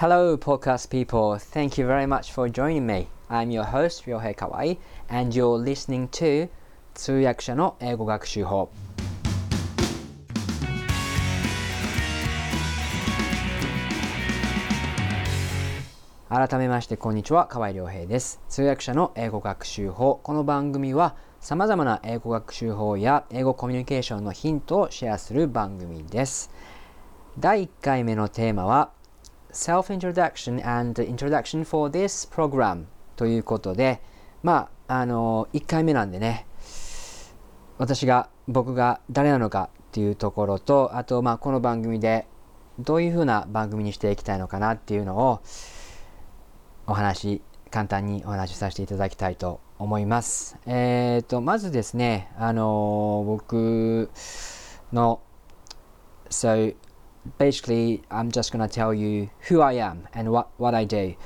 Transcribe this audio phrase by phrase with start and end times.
[0.00, 1.36] Hello, podcast people.
[1.40, 3.08] Thank you very much for joining me.
[3.28, 4.78] I'm your host, Ryohei Kawai,
[5.08, 6.48] and you're listening to
[6.94, 8.70] 通訳者の英語学習法。
[16.28, 26.52] 改めましてこんにちは河合良平です通訳者の英語学習法この番組はさまざまな英語学習法や英語コミュニケーションのヒントをシェアする番組です
[27.40, 28.92] 第1回目のテーマは
[29.58, 32.84] Self-Introduction and Introduction for this Program
[33.16, 34.00] ということで
[34.44, 36.46] まああの1回目なんでね
[37.76, 42.28] 私が僕が誰なのかっていうところとあとまあこの番組で
[42.78, 45.42] どういうふうな番組にしていきたいのかなっていうのを
[46.86, 50.56] お話簡単にお話しさせていただきたいと思います。
[50.66, 54.08] えっ、ー、とまずですねあの僕
[54.92, 55.20] の
[56.30, 56.76] So
[57.38, 61.16] basically I'm just gonna tell you who I am and what, what I do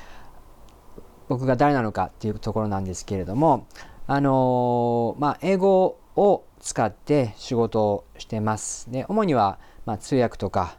[1.29, 3.67] 僕が誰なのかっていうところなんですけれども
[4.07, 8.91] あのまあ英語を使って仕事をしてます。
[8.91, 10.79] で主には、まあ、通訳とか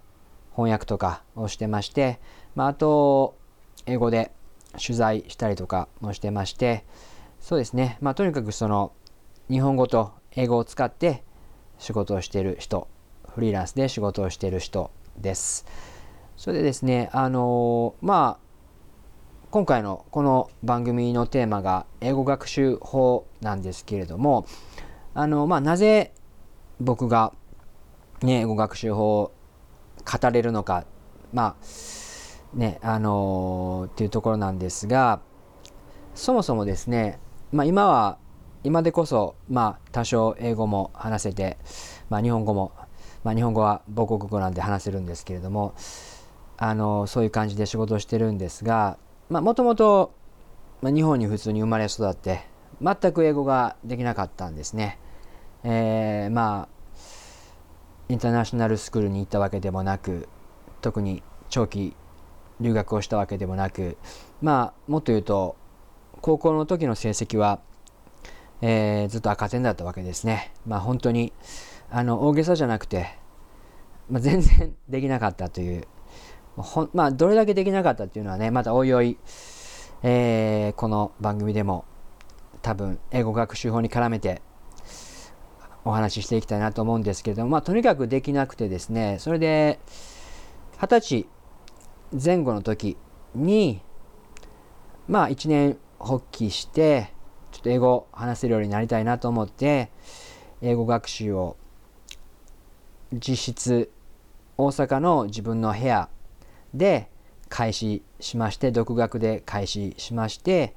[0.56, 2.20] 翻訳とかをしてまして、
[2.56, 3.36] まあ、あと
[3.86, 4.32] 英語で
[4.74, 6.86] 取材したりとかもしてまして
[7.40, 8.94] そうですねまあとにかくその
[9.50, 11.24] 日本語と英語を使って
[11.80, 12.88] 仕事をしている人
[13.34, 15.66] フリーランスで仕事をしている人です。
[16.36, 18.44] それでですねあのまあ
[19.52, 24.46] 今回のこの番組のテーマが英語学習法なんですけれども
[25.14, 26.14] あのまあなぜ
[26.80, 27.34] 僕が、
[28.22, 29.32] ね、英語学習法を
[30.22, 30.86] 語れるのか
[31.32, 35.22] まあねあのー、っていうところなんですが
[36.16, 37.20] そもそもですね、
[37.52, 38.18] まあ、今は
[38.64, 41.58] 今でこそ、まあ、多少英語も話せて、
[42.10, 42.72] まあ、日本語も、
[43.24, 45.74] まあ、日本語は母国語なんで話せるんですけれども
[46.58, 48.98] あのそういう感じで仕事をしてるんですが
[49.30, 50.14] もともと
[50.82, 52.46] 日本に普通に生まれ育って
[52.82, 55.00] 全く英語ができなかったんですね。
[55.64, 56.74] えー、まあ
[58.10, 60.28] インターナショナルスクールに行ったわけでもなく
[60.82, 61.96] 特に長期
[62.60, 63.98] 留学をしたわけでもなく
[64.42, 65.56] まあもっと言うと
[66.22, 67.60] 高校の時の成績は、
[68.62, 70.54] えー、ずっと赤点だったわけですね。
[70.68, 71.32] まあ本当に
[71.96, 73.08] あの大げさじゃなくて、
[74.10, 75.88] まあ、全然 できなかったという。
[76.56, 79.18] ほまあどれだけできなかったっていうのはねまたおいおい、
[80.04, 81.86] えー、この番組でも
[82.62, 84.44] 多分英語学習法に絡めて
[85.84, 89.80] お話ししていきたいなと思うんですけれどもまあとにかくできなくてですねそれで
[90.80, 91.28] 二十歳
[92.24, 92.98] 前後の時
[93.34, 93.82] に
[95.08, 97.14] まあ一年発起して
[97.52, 99.90] ちょっと英語を話せるようになりたいなと思って
[100.62, 101.58] 英語学習を
[103.14, 103.92] 実質
[104.58, 106.10] 大阪の自分の部屋
[106.74, 107.10] で
[107.50, 110.76] 開始しまして独学で開始しまして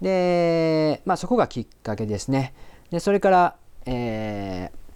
[0.00, 2.54] でまあそこがきっかけですね。
[2.90, 4.86] でそれから、えー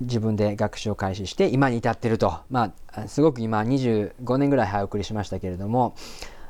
[0.00, 2.40] 自分で学習を開始して今に至ってると。
[2.50, 5.94] まあすごく今25年ぐらい早送りしましたけれども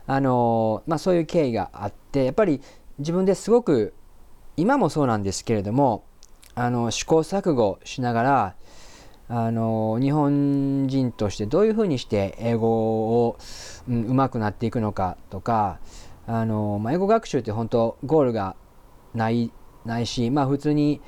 [0.06, 2.61] あのまあそういう経緯があってやっぱり
[2.99, 3.95] 自分ですごく
[4.56, 6.05] 今もそうなんですけれども
[6.56, 8.55] あの試行錯誤しながら
[9.28, 13.39] あの日本人としてどういうふうにして英語を、
[13.89, 15.78] うん、上手くなっていくのかとか
[16.27, 18.56] あの、まあ、英語学習って本当ゴールが
[19.15, 19.53] ない
[19.84, 21.00] ないしまあ普通に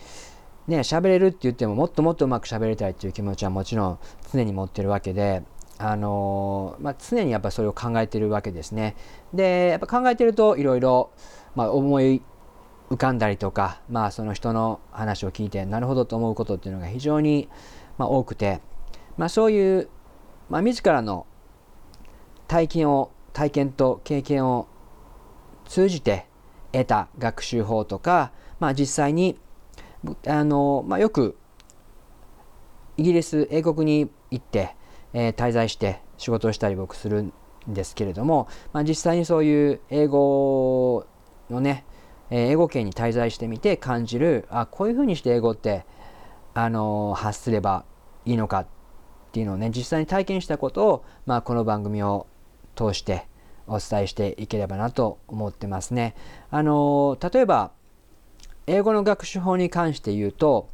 [0.69, 3.98] ね、喋れるって言ってももっともっとうまく喋りたいっていう気持ちはもちろん
[4.31, 5.42] 常に持ってるわけで、
[5.78, 8.94] あのまあ、常にやっぱそれを考えてるわけですね。
[9.32, 11.10] で、やっぱ考えてるといろいろ、
[11.56, 12.22] 思い
[12.91, 17.49] 浮かんだりとか、まあ、その人の話を聞いてなるほどと思うことっていうのが非常に、
[17.99, 18.60] まあ、多くて、
[19.16, 19.88] まあ、そういう、
[20.49, 21.26] まあ、自らの
[22.47, 24.66] 体験を体験と経験を
[25.66, 26.26] 通じて
[26.72, 29.38] 得た学習法とか、まあ、実際に
[30.26, 31.37] あの、まあ、よく
[32.97, 34.75] イギリス英国に行って、
[35.12, 37.32] えー、滞在して仕事をしたり僕するん
[37.69, 41.06] ですけれども、まあ、実際にそういう英語
[41.50, 41.84] のね、
[42.30, 45.84] 英語圏に滞在してみて感じるあこういうふうにして英語って
[46.54, 47.84] あの発すれば
[48.25, 48.66] いいのかっ
[49.32, 52.26] ていうのをね実際に体験したことを、まあ、この番組を
[52.75, 53.26] 通して
[53.66, 56.14] お伝えしていければなと思ってますね。
[56.50, 57.72] あの例えば
[58.69, 60.69] 英語の学習法に関して言うと、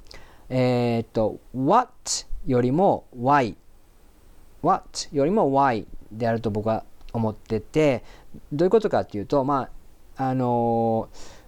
[0.49, 1.93] えっ、と、what
[2.45, 3.55] よりも why。
[4.63, 8.03] what よりも why であると僕は思ってて、
[8.53, 9.69] どういうことかっていうと、ま
[10.17, 11.44] あ、あのー、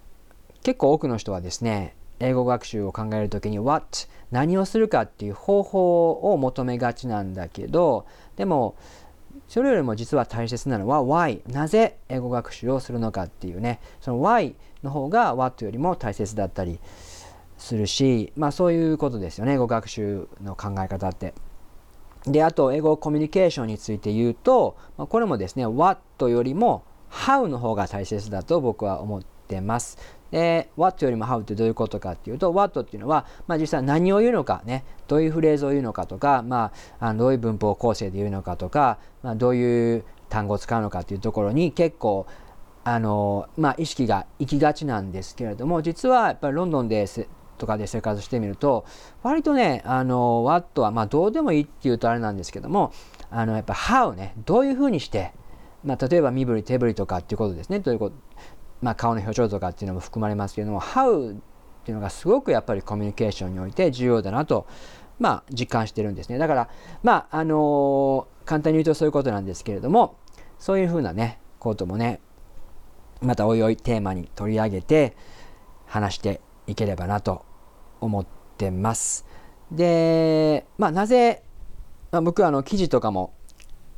[0.67, 8.05] 結構多くの人はですね、英語学習を考えるときに what 何をするかっていう方法を求めがちなんだけど
[8.35, 8.75] でも
[9.47, 16.81] それよりも実は大切なのは why なぜ英語学習をするのかっていうねその why の方が what よりも大切だったり
[17.59, 21.33] するしまあそういうことですよね英語学習の考え方って。
[22.25, 30.16] であと英語コミュニケーションについて言うと、まあ、これもですね what よりも how の方が大切だと僕は思ってます。
[30.31, 42.26] で、what よりも how ってどういうことかっていうと、what っていうのは、まあ、実際何を言うのかね、どういうフレーズを言うのかとか、まあ、あのどういう文法構成で言うのかとか、まあ、どういう単語を使うのかっていうところに結構、
[42.84, 47.26] あのまあ、意識が行きがちなんですけれども実はやっぱりロンドンです
[47.58, 48.84] とかで生活してみると
[49.25, 52.93] 割とねあの What はまあどうでもいいっていうとあれなんですけども
[53.28, 55.32] あのやっぱ How ねどういうふうにして、
[55.82, 58.17] まあ、例えば身振り手振りとかっていうことですねどういうこと
[58.82, 61.38] まあ、顔の表情とかっていうのも含まれますけれども How っ
[61.84, 64.67] ていうのがすごくやっぱりコミュニケーションにおいて重要だなと、
[65.19, 66.69] まあ、実感してるんですねだから
[67.02, 70.17] まああのー、簡単に言うとそういうことなんですけれども
[70.58, 72.20] そういうふうなねこともね
[73.20, 75.17] またおいおいテーマに取り上げて
[75.87, 77.44] 話していければなと
[78.00, 78.26] 思っ
[78.58, 79.25] てます。
[79.70, 81.43] で、まあ、なぜ、
[82.11, 83.32] まあ、僕はあの記事とかも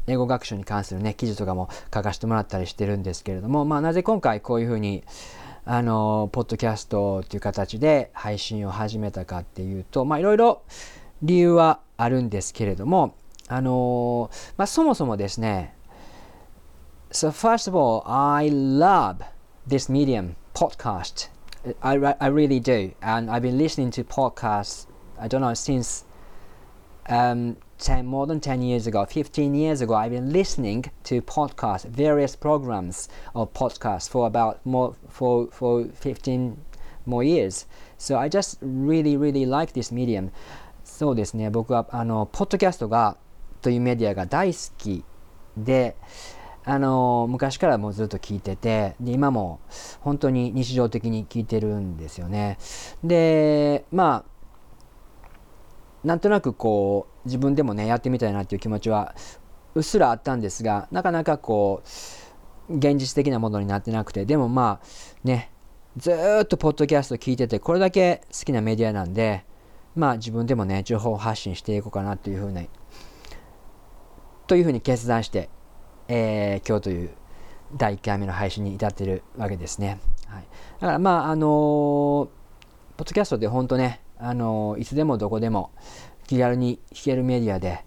[0.09, 5.05] 英語学習に関するね記事とかも書かせてもらったりしてるんですけれども、まあ、なぜ今回こういうふうに
[5.65, 10.63] あのポッドキャストっていう形で配信を始めたかっていうとまあいろいろ
[11.23, 13.15] 理由はあるんですけれども
[13.49, 15.75] あの、まあ、そもそもですね
[17.11, 19.19] So first of all I love
[19.67, 21.29] this medium podcast.
[21.83, 22.93] I, I really do.
[23.03, 24.87] And I've been listening to podcasts
[25.21, 26.05] I don't know since
[27.09, 31.87] um, 10, more than 10 years ago, 15 years ago, I've been listening to podcasts,
[31.89, 36.57] various programs of podcasts for about more, for, for 15
[37.07, 37.67] more years.
[37.97, 40.31] So I just really, really like this medium.
[40.85, 43.17] そうですね、僕はあの、ポッドキャストが、
[43.61, 45.05] というメディアが大好き
[45.57, 45.97] で、
[46.69, 49.59] あの昔からもうずっと聞いててで今も
[50.01, 52.59] 本当に日常的に聞いてるんですよね。
[53.03, 54.38] でまあ
[56.05, 59.15] なんとなくこう自分でもねやってみたいなっていう気持ちは
[59.75, 61.83] うっすらあったんですがなかなかこ
[62.69, 64.87] う現実的なものになってなくてでもまあ
[65.25, 65.51] ね
[65.97, 66.13] ず
[66.43, 69.45] っとポッドキャスト聞いててこれだけ好きなメディアなんで
[69.97, 72.69] まあ自分でもね情報発信していこうかなというふうに
[74.47, 75.51] というふうに決断して、
[76.09, 77.11] えー、今日という
[77.77, 80.01] 第1回目の配信に至ってるわけですね。
[80.27, 80.47] はい、
[80.81, 82.29] だからまああのー、ポッ
[82.99, 85.71] ドキャストで本当ねあのいつでもどこでも
[86.27, 87.85] 気軽に弾けるメディアで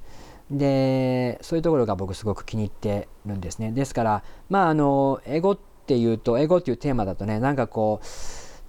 [0.49, 3.71] でそういうところが僕すごく気に入ってるんですね。
[3.71, 8.05] ですからまああの英語っていうと英語っていうテーマだとねなんかこう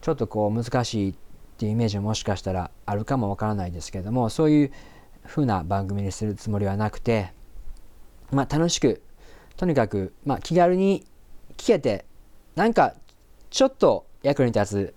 [0.01, 1.15] ちょっとこう難しいっ
[1.59, 4.73] ていうイメージももしかしたらあるかもわからないですけどもそういう
[5.25, 7.33] ふうな番組にするつもりはなくて
[8.31, 9.03] まあ楽しく
[9.57, 11.07] とにかく、まあ、気軽に
[11.57, 12.05] 聞けて
[12.57, 12.95] なんか
[13.51, 14.95] ちょっと役に立つ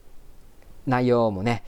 [0.87, 1.63] 内容もね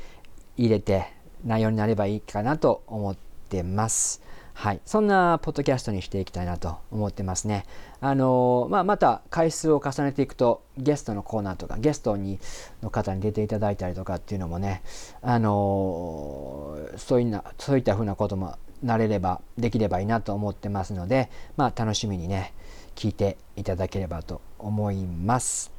[0.57, 1.13] 入れて
[1.45, 3.15] 内容になればいいかなと思っ
[3.50, 4.21] てます。
[4.54, 7.68] はい、そんなポッドキャストにしていきたいなと思ってますね。
[8.01, 12.39] あのまあ、また回数を重ねていくとゲストのコーナーとかゲストに
[12.81, 14.81] の方に出ていただいたりとかっていうのもね、
[15.21, 22.56] あのそういなそういったふうなこともなれればできればいいなと思ってますので、まあ、楽しみにね
[22.95, 25.71] 聞いていただければと思います。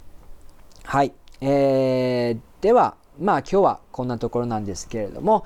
[0.84, 5.44] はい、えー、ではまあ今日はこんなところなんですけれども、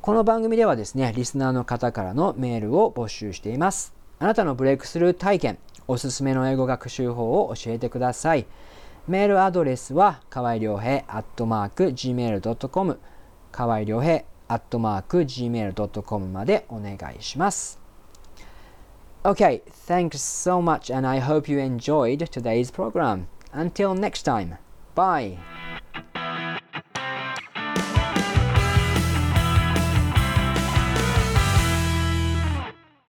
[0.00, 3.94] この番組ではですね、リスナーの方からのメールを募集しています。
[4.18, 8.46] あなたのブレイクスルー体験、おすすめの英語学習法を教えてください。
[9.06, 12.98] メールアドレスは、かわいりょうへアットマーク gmail.com、
[13.50, 17.80] かわいりょうへアットマーク gmail.com までお願いします。
[19.24, 23.26] Okay, thanks so much and I hope you enjoyed today's program.
[23.52, 24.56] Until next time,
[24.96, 25.38] bye!